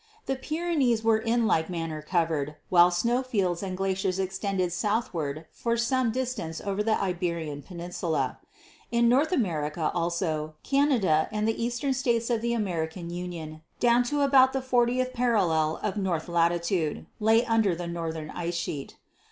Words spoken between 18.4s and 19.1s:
sheet.